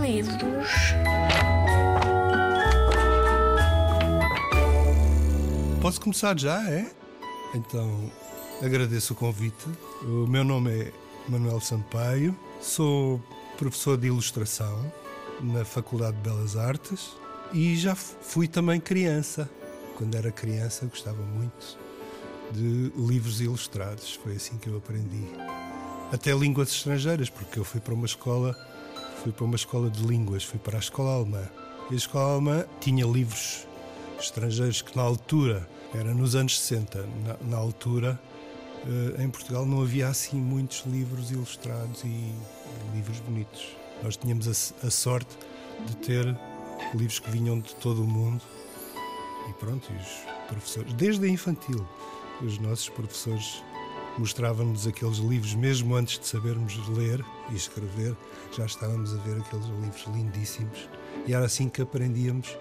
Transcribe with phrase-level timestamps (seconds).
[0.00, 0.64] livros?
[5.80, 6.90] Posso começar já, é?
[7.54, 8.10] Então,
[8.62, 9.66] agradeço o convite.
[10.02, 10.92] O meu nome é
[11.28, 13.22] Manuel Sampaio, sou
[13.56, 14.92] professor de ilustração
[15.40, 17.12] na Faculdade de Belas Artes
[17.52, 19.48] e já fui também criança.
[19.96, 21.78] Quando era criança, gostava muito
[22.50, 24.14] de livros ilustrados.
[24.14, 25.24] Foi assim que eu aprendi.
[26.12, 28.56] Até línguas estrangeiras, porque eu fui para uma escola,
[29.24, 31.42] fui para uma escola de línguas, fui para a escola alemã.
[31.90, 33.66] E a escola alemã tinha livros
[34.20, 38.20] estrangeiros que na altura, era nos anos 60, na, na altura,
[38.86, 42.34] eh, em Portugal não havia assim muitos livros ilustrados e
[42.94, 43.66] livros bonitos.
[44.02, 45.34] Nós tínhamos a, a sorte
[45.86, 46.38] de ter
[46.92, 48.42] livros que vinham de todo o mundo
[49.48, 51.88] e pronto, e os professores, desde a infantil,
[52.42, 53.62] os nossos professores
[54.18, 58.16] mostravam-nos aqueles livros, mesmo antes de sabermos ler e escrever,
[58.56, 60.88] já estávamos a ver aqueles livros lindíssimos.
[61.26, 62.56] E era assim que aprendíamos,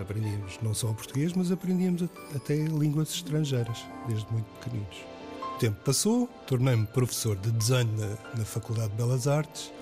[0.00, 4.96] aprendíamos não só o português, mas aprendíamos até línguas estrangeiras, desde muito pequeninos.
[5.54, 9.72] O tempo passou, tornei-me professor de desenho na, na Faculdade de Belas Artes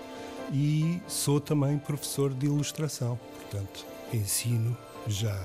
[0.52, 3.18] e sou também professor de ilustração.
[3.36, 4.76] Portanto, ensino
[5.06, 5.40] já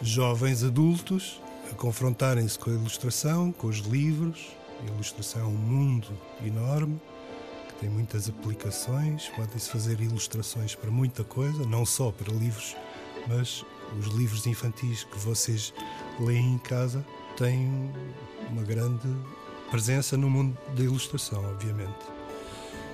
[0.00, 1.40] jovens adultos
[1.70, 4.55] a confrontarem-se com a ilustração, com os livros.
[4.80, 6.08] A ilustração é um mundo
[6.44, 7.00] enorme
[7.68, 9.28] que tem muitas aplicações.
[9.30, 12.76] Podem-se fazer ilustrações para muita coisa, não só para livros,
[13.26, 13.64] mas
[13.98, 15.72] os livros infantis que vocês
[16.20, 17.04] leem em casa
[17.36, 17.90] têm
[18.50, 19.08] uma grande
[19.70, 22.16] presença no mundo da ilustração, obviamente.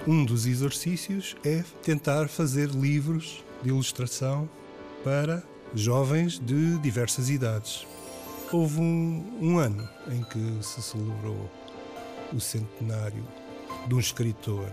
[0.06, 4.48] Um dos exercícios é tentar fazer livros de ilustração
[5.04, 5.42] para
[5.74, 7.86] jovens de diversas idades.
[8.52, 11.48] Houve um, um ano em que se celebrou
[12.34, 13.24] o centenário
[13.86, 14.68] de um escritor,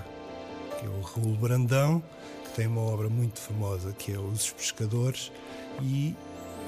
[0.79, 2.01] que é o Raul Brandão,
[2.45, 5.31] que tem uma obra muito famosa que é Os Pescadores,
[5.81, 6.15] e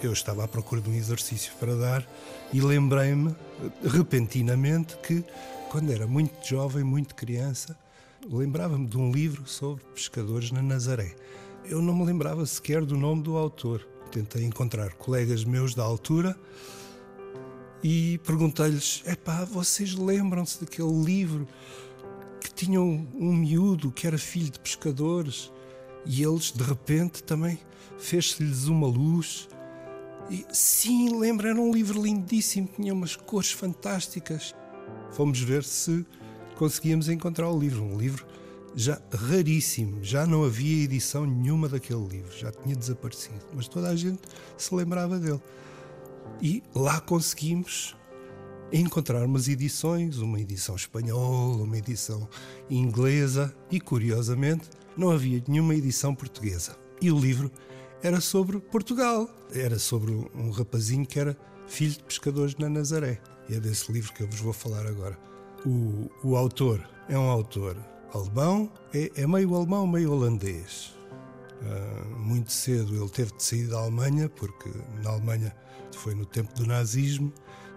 [0.04, 2.08] eu estava à procura de um exercício para dar
[2.52, 3.36] e lembrei-me
[3.84, 5.24] repentinamente que,
[5.70, 7.78] quando era muito jovem, muito criança,
[8.30, 11.16] lembrava-me de um livro sobre pescadores na Nazaré.
[11.66, 13.88] Eu não me lembrava sequer do nome do autor.
[14.12, 16.36] Tentei encontrar colegas meus da altura
[17.84, 21.48] e perguntei-lhes: epá, vocês lembram-se daquele livro
[22.40, 25.52] que tinha um, um miúdo que era filho de pescadores?
[26.06, 27.60] E eles, de repente, também
[27.98, 29.48] fez-se-lhes uma luz.
[30.30, 34.56] E sim, lembro, era um livro lindíssimo, tinha umas cores fantásticas.
[35.12, 36.06] Fomos ver se
[36.56, 37.84] conseguíamos encontrar o livro.
[37.84, 38.26] Um livro
[38.76, 43.96] já raríssimo, já não havia edição nenhuma daquele livro, já tinha desaparecido, mas toda a
[43.96, 44.22] gente
[44.58, 45.42] se lembrava dele.
[46.42, 47.96] E lá conseguimos
[48.72, 52.28] encontrar umas edições, uma edição espanhola, uma edição
[52.70, 56.76] inglesa e, curiosamente, não havia nenhuma edição portuguesa.
[57.02, 57.52] E o livro
[58.02, 61.38] era sobre Portugal, era sobre um rapazinho que era
[61.68, 63.22] filho de pescadores na Nazaré.
[63.50, 65.18] E é desse livro que eu vos vou falar agora.
[65.66, 67.78] O, o autor é um autor
[68.14, 70.94] alemão, é, é meio alemão, meio holandês.
[71.62, 74.70] Uh, muito cedo ele teve de sair da Alemanha, porque
[75.04, 75.56] na Alemanha
[75.96, 77.32] foi no tempo do nazismo,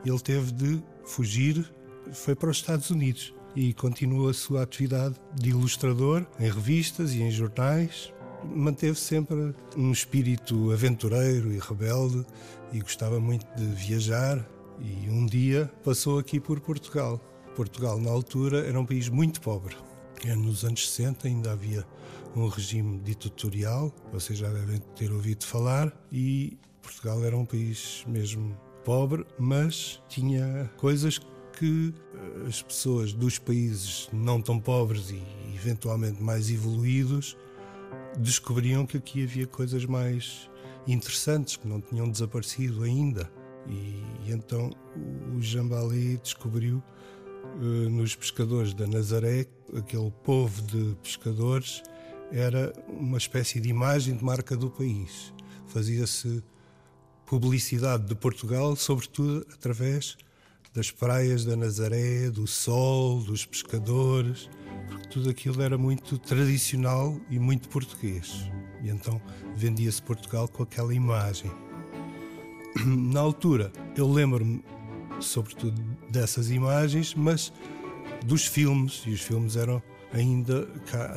[0.05, 1.71] ele teve de fugir,
[2.13, 7.23] foi para os Estados Unidos e continuou a sua atividade de ilustrador em revistas e
[7.23, 8.13] em jornais.
[8.45, 12.27] Manteve sempre um espírito aventureiro e rebelde
[12.73, 14.45] e gostava muito de viajar.
[14.81, 17.21] E um dia passou aqui por Portugal.
[17.55, 19.77] Portugal, na altura, era um país muito pobre.
[20.25, 21.87] É, nos anos 60 ainda havia
[22.35, 28.57] um regime ditatorial, vocês já devem ter ouvido falar, e Portugal era um país mesmo
[28.85, 31.21] pobre, mas tinha coisas
[31.59, 35.23] que eh, as pessoas dos países não tão pobres e
[35.55, 37.37] eventualmente mais evoluídos
[38.19, 40.51] descobriam que aqui havia coisas mais
[40.87, 43.31] interessantes que não tinham desaparecido ainda.
[43.67, 44.71] E, e então
[45.35, 46.83] o Jambalé descobriu
[47.91, 51.83] nos pescadores da Nazaré, aquele povo de pescadores
[52.33, 55.33] era uma espécie de imagem de marca do país.
[55.69, 56.43] Fazia-se
[57.27, 60.17] publicidade de Portugal, sobretudo através
[60.75, 64.51] das praias da Nazaré, do sol, dos pescadores,
[64.89, 68.51] porque tudo aquilo era muito tradicional e muito português.
[68.83, 69.21] E então
[69.57, 71.51] vendia-se Portugal com aquela imagem.
[72.85, 74.63] Na altura, eu lembro-me
[75.25, 75.81] sobretudo
[76.11, 77.53] dessas imagens, mas
[78.25, 79.83] dos filmes, e os filmes eram
[80.13, 80.69] ainda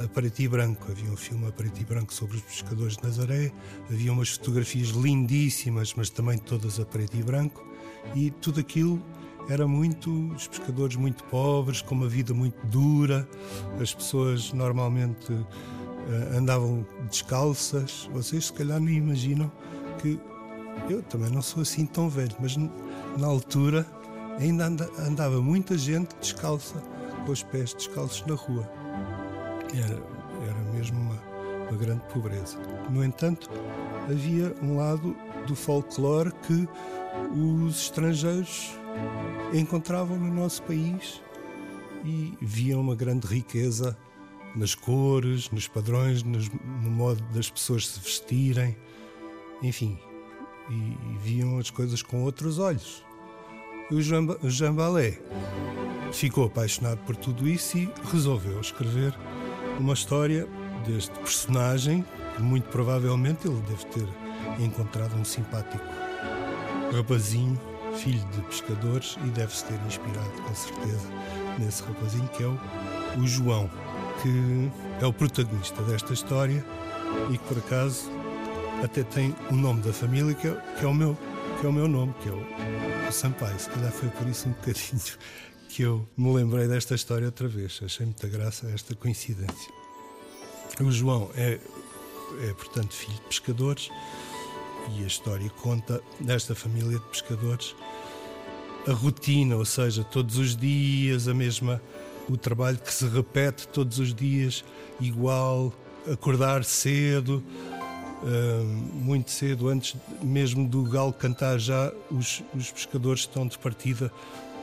[0.04, 0.92] a preto e branco.
[0.92, 3.51] Havia um filme a preto e branco sobre os pescadores de Nazaré,
[3.89, 7.65] havia umas fotografias lindíssimas, mas também todas a preto e branco,
[8.15, 9.01] e tudo aquilo
[9.50, 13.27] era muito os pescadores muito pobres, com uma vida muito dura,
[13.80, 18.10] as pessoas normalmente uh, andavam descalças.
[18.12, 19.50] Vocês se calhar nem imaginam
[20.01, 20.19] que
[20.89, 23.86] eu também não sou assim tão velho, mas na altura
[24.39, 26.81] ainda anda, andava muita gente descalça,
[27.25, 28.69] com os pés descalços na rua.
[29.74, 30.01] Era,
[30.44, 31.22] era mesmo uma,
[31.69, 32.57] uma grande pobreza.
[32.89, 33.50] No entanto,
[34.10, 36.68] havia um lado do folclore que
[37.36, 38.72] os estrangeiros
[39.54, 41.22] encontravam no nosso país
[42.04, 43.98] e viam uma grande riqueza
[44.56, 48.75] nas cores, nos padrões, nos, no modo das pessoas se vestirem,
[49.62, 50.00] enfim,
[50.69, 53.06] e, e viam as coisas com outros olhos.
[53.89, 55.18] E o Jambalé
[56.12, 59.13] ficou apaixonado por tudo isso e resolveu escrever
[59.80, 60.48] uma história
[60.86, 62.04] deste personagem
[62.36, 64.07] que muito provavelmente ele deve ter
[64.60, 65.84] encontrado um simpático
[66.94, 67.60] rapazinho,
[67.95, 71.07] filho de pescadores, e deve-se ter inspirado com certeza
[71.57, 72.60] nesse rapazinho que é o,
[73.19, 73.69] o João,
[74.22, 76.63] que é o protagonista desta história
[77.30, 78.12] e que por acaso
[78.84, 81.18] até tem o nome da família que é, que é o meu
[81.59, 83.57] que é o meu nome, que é o, Sampaio.
[83.59, 85.01] Se calhar foi por isso um bocadinho
[85.69, 87.80] que eu me lembrei desta história outra vez.
[87.83, 89.71] Achei muita graça esta coincidência.
[90.80, 91.59] O João é,
[92.44, 93.89] é portanto, filho de pescadores
[94.98, 97.75] e a história conta desta família de pescadores
[98.88, 101.81] a rotina, ou seja, todos os dias a mesma,
[102.30, 104.63] o trabalho que se repete todos os dias
[105.00, 105.74] igual,
[106.12, 107.44] acordar cedo,
[108.93, 114.11] muito cedo, antes mesmo do galo cantar já os, os pescadores estão de partida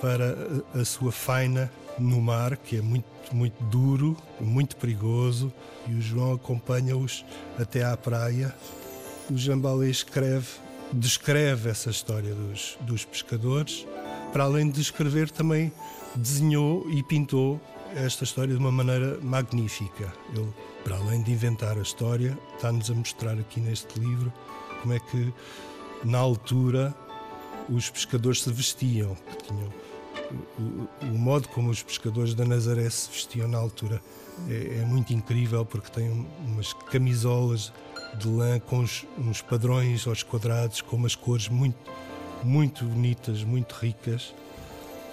[0.00, 0.36] para
[0.74, 5.52] a, a sua faina no mar, que é muito, muito duro, muito perigoso,
[5.86, 7.24] e o João acompanha-os
[7.58, 8.54] até à praia.
[9.30, 10.48] O Jambalé escreve,
[10.92, 13.86] descreve essa história dos, dos pescadores,
[14.32, 15.72] para além de descrever, também
[16.16, 17.60] desenhou e pintou
[17.94, 20.12] esta história de uma maneira magnífica.
[20.35, 20.49] Ele,
[20.82, 24.32] para além de inventar a história, está-nos a mostrar aqui neste livro
[24.82, 25.32] como é que,
[26.05, 26.94] na altura,
[27.69, 29.73] os pescadores se vestiam, que tinham
[30.58, 34.00] o, o, modo como os pescadores da Nazaré se vestiam na altura
[34.49, 37.73] é, é muito incrível porque têm umas camisolas
[38.19, 41.90] de lã com uns, uns padrões aos quadrados, com umas cores muito,
[42.43, 44.35] muito bonitas, muito ricas,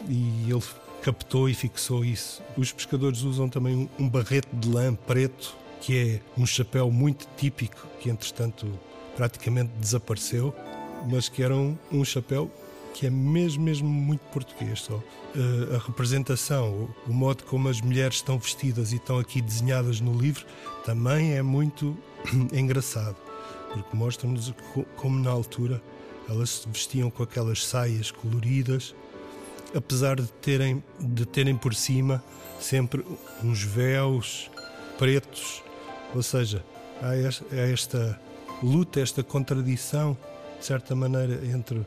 [0.08, 0.64] e ele
[1.02, 2.42] captou e fixou isso.
[2.58, 7.88] Os pescadores usam também um barrete de lã preto, que é um chapéu muito típico,
[8.00, 8.68] que entretanto
[9.16, 10.54] praticamente desapareceu,
[11.10, 12.52] mas que era um, um chapéu
[12.94, 14.82] que é mesmo, mesmo muito português.
[14.82, 14.96] Só.
[14.96, 20.02] Uh, a representação, o, o, modo como as mulheres estão vestidas e estão aqui desenhadas
[20.02, 20.46] no livro,
[20.86, 21.98] também é muito
[22.54, 23.16] engraçado,
[23.74, 24.54] porque mostra-nos
[24.98, 25.82] como na altura
[26.30, 28.94] elas se vestiam com aquelas saias coloridas,
[29.76, 32.24] apesar de terem, de terem por cima
[32.60, 33.06] sempre
[33.44, 34.50] uns véus
[34.98, 35.64] pretos,
[36.14, 36.64] ou seja,
[37.02, 37.16] há
[37.56, 38.20] esta,
[38.62, 40.16] luta, esta contradição,
[40.60, 41.86] de certa maneira, entre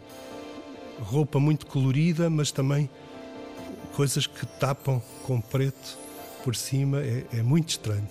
[1.01, 2.91] roupa muito colorida, mas também
[3.95, 5.99] coisas que tapam com preto
[6.43, 8.09] por cima, é, é muito estranho.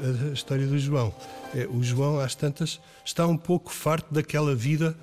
[0.00, 1.12] A história do João.
[1.54, 4.96] É, o João, às tantas, está um pouco farto daquela vida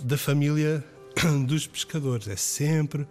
[0.00, 0.84] da família
[1.46, 2.28] dos pescadores.
[2.28, 3.06] É sempre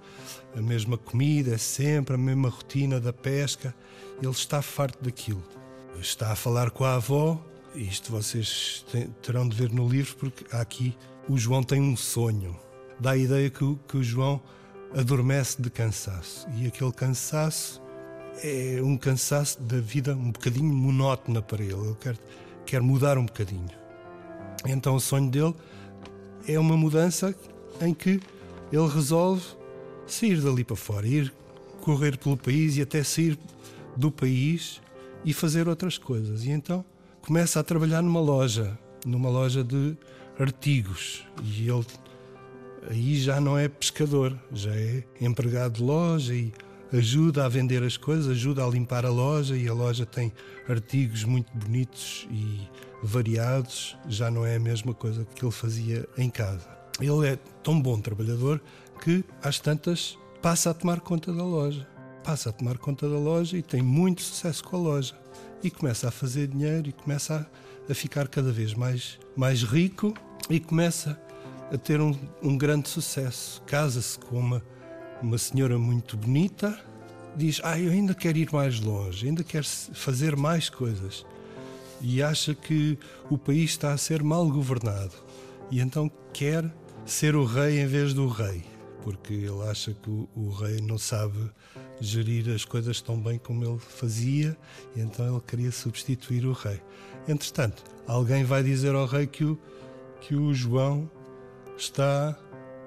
[0.56, 3.76] a mesma comida, é sempre a mesma rotina da pesca.
[4.22, 5.44] Ele está farto daquilo.
[6.00, 7.44] Está a falar com a avó,
[7.74, 8.86] isto vocês
[9.22, 10.96] terão de ver no livro, porque aqui
[11.28, 12.56] o João tem um sonho
[13.00, 14.42] dá a ideia que, o, que o João
[14.96, 16.48] adormece de cansaço.
[16.58, 17.82] E aquele cansaço
[18.44, 21.74] é um cansaço da vida um bocadinho monótona para ele.
[21.74, 22.18] Ele quer,
[22.66, 23.70] quer mudar um bocadinho.
[24.66, 25.56] Então o sonho dele
[26.48, 27.36] é uma mudança
[27.82, 28.20] em que
[28.72, 29.44] ele resolve
[30.08, 31.34] sair dali para fora, ir
[31.82, 33.38] correr pelo país e até sair
[33.96, 34.82] do país
[35.24, 36.44] e fazer outras coisas.
[36.44, 36.84] E então
[37.22, 39.98] começa a trabalhar numa loja, numa loja de
[40.40, 41.26] artigos.
[41.44, 41.86] E ele
[42.90, 46.54] aí já não é pescador, já é empregado de loja e
[46.94, 50.32] ajuda a vender as coisas, ajuda a limpar a loja e a loja tem
[50.68, 52.60] artigos muito bonitos e
[53.02, 56.75] variados, já não é a mesma coisa que ele fazia em casa.
[57.00, 58.62] Ele é tão bom trabalhador
[59.02, 61.88] que às tantas passa a tomar conta da loja.
[62.24, 65.14] Passa a tomar conta da loja e tem muito sucesso com a loja.
[65.64, 67.50] E começa a fazer dinheiro e começa
[67.90, 70.14] a, a ficar cada vez mais, mais rico
[70.50, 71.20] e começa
[71.72, 73.62] a ter um, um grande sucesso.
[73.64, 74.64] Casa-se com uma,
[75.22, 76.80] uma senhora muito bonita,
[77.36, 81.26] diz: Ah, eu ainda quero ir mais longe, ainda quero fazer mais coisas.
[82.02, 82.98] E acha que
[83.30, 85.14] o país está a ser mal governado.
[85.72, 86.72] E então quer
[87.06, 88.64] ser o rei em vez do rei.
[89.04, 91.38] porque ele acha que o, o, rei não sabe
[92.02, 94.58] gerir as coisas tão bem como ele fazia,
[94.96, 96.82] e então ele queria substituir o rei.
[97.28, 99.60] Entretanto, alguém vai dizer ao rei que o,
[100.22, 101.08] que o João
[101.78, 102.36] está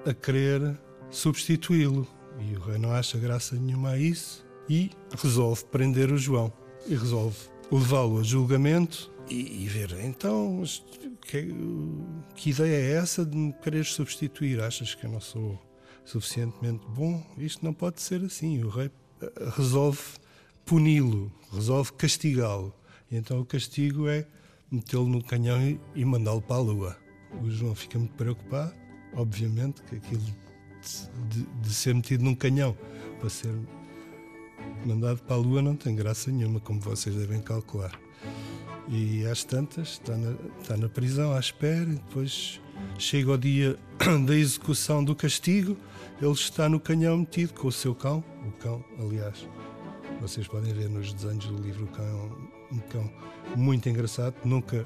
[0.05, 0.77] a querer
[1.09, 2.05] substituí-lo.
[2.41, 6.51] E o rei não acha graça nenhuma a isso e resolve prender o João
[6.85, 7.37] e resolve
[7.71, 10.63] levá-lo a julgamento e, e, ver então
[11.29, 11.53] que,
[12.35, 14.59] que ideia é essa de me quereres substituir?
[14.61, 15.61] Achas que eu não sou
[16.03, 17.23] suficientemente bom?
[17.37, 18.63] Isto não pode ser assim.
[18.63, 18.89] O rei
[19.21, 19.99] eh, resolve
[20.65, 22.73] puni-lo, resolve castigá-lo.
[23.11, 24.25] Então o castigo é
[24.71, 26.97] metê-lo no canhão e mandá-lo para a lua.
[27.43, 28.73] O João fica muito preocupado,
[29.13, 30.23] obviamente, que aquilo
[31.29, 32.75] de, de, ser metido num canhão
[33.19, 33.53] para ser
[34.83, 37.99] mandado para a lua não tem graça nenhuma, como vocês devem calcular.
[38.89, 42.59] E às tantas está na, está na prisão à espera, e depois
[42.97, 43.77] chega o dia
[44.25, 45.77] da execução do castigo,
[46.19, 48.23] ele está no canhão metido com o seu cão.
[48.47, 49.47] O cão, aliás,
[50.19, 53.11] vocês podem ver nos desenhos do livro, o cão é um cão
[53.55, 54.83] muito engraçado, nunca,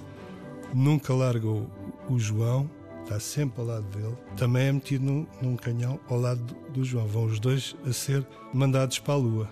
[0.74, 1.70] nunca larga o,
[2.10, 2.70] o João,
[3.04, 4.18] está sempre ao lado dele.
[4.36, 7.08] Também é metido num, num canhão ao lado do, do João.
[7.08, 9.50] Vão os dois a ser mandados para a lua.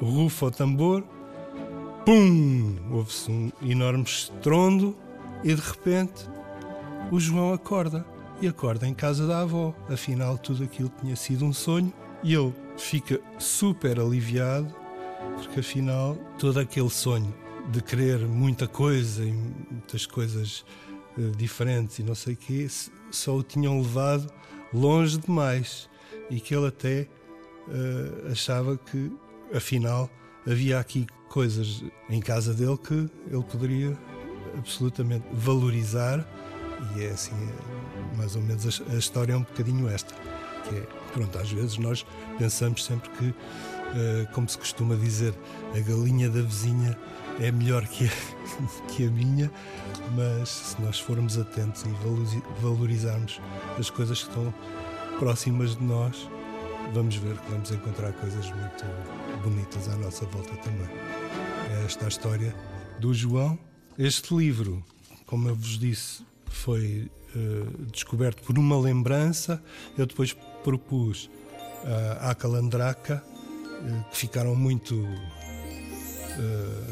[0.00, 1.04] Rufa o tambor,
[2.04, 2.76] pum!
[2.90, 4.96] Houve-se um enorme estrondo
[5.42, 6.28] e de repente
[7.10, 8.04] o João acorda.
[8.40, 9.74] E acorda em casa da avó.
[9.88, 11.92] Afinal, tudo aquilo tinha sido um sonho
[12.22, 14.74] e ele fica super aliviado
[15.36, 17.32] porque afinal todo aquele sonho
[17.70, 20.64] de querer muita coisa e muitas coisas
[21.16, 22.66] uh, diferentes e não sei o quê,
[23.10, 24.30] só o tinham levado
[24.72, 25.88] longe demais
[26.30, 27.08] e que ele até
[27.68, 29.10] uh, achava que
[29.54, 30.10] afinal
[30.46, 33.96] havia aqui coisas em casa dele que ele poderia
[34.56, 36.24] absolutamente valorizar
[36.96, 37.34] e é assim
[38.16, 40.14] mais ou menos a, história é um bocadinho esta
[40.68, 42.06] que é, pronto, às vezes nós
[42.38, 45.34] pensamos sempre que uh, como se costuma dizer
[45.74, 46.96] a galinha da vizinha
[47.40, 48.10] é melhor que a,
[48.92, 49.50] que a minha
[50.14, 53.40] mas se nós formos atentos e valorizarmos
[53.78, 54.54] as coisas que estão
[55.18, 56.28] próximas de nós
[56.92, 58.84] vamos ver que vamos encontrar coisas muito
[59.42, 60.88] bonitas à nossa volta também.
[61.70, 62.54] É esta a história
[62.98, 63.58] do João.
[63.98, 64.84] Este livro,
[65.26, 69.62] como eu vos disse, foi uh, descoberto por uma lembrança.
[69.96, 71.26] Eu depois propus
[71.84, 75.06] uh, à Calandraca, uh, que ficaram muito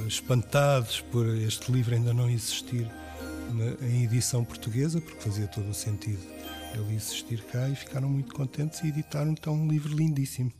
[0.06, 2.88] espantados por este livro ainda não existir
[3.52, 6.20] na, em edição portuguesa, porque fazia todo o sentido
[6.74, 10.52] ele existir cá e ficaram muito contentes e editaram então um livro lindíssimo.